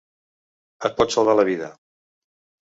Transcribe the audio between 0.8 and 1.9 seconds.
Et pot salvar la vida.